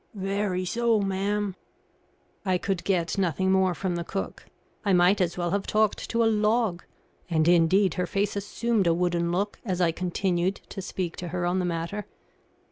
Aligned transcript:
"Very 0.15 0.65
so, 0.65 0.99
ma'am." 1.01 1.55
I 2.43 2.57
could 2.57 2.83
get 2.83 3.19
nothing 3.19 3.51
more 3.51 3.75
from 3.75 3.95
the 3.95 4.03
cook. 4.03 4.47
I 4.83 4.93
might 4.93 5.21
as 5.21 5.37
well 5.37 5.51
have 5.51 5.67
talked 5.67 6.09
to 6.09 6.23
a 6.23 6.25
log; 6.25 6.81
and, 7.29 7.47
indeed, 7.47 7.93
her 7.93 8.07
face 8.07 8.35
assumed 8.35 8.87
a 8.87 8.95
wooden 8.95 9.31
look 9.31 9.59
as 9.63 9.79
I 9.79 9.91
continued 9.91 10.55
to 10.69 10.81
speak 10.81 11.17
to 11.17 11.27
her 11.27 11.45
on 11.45 11.59
the 11.59 11.65
matter. 11.65 12.07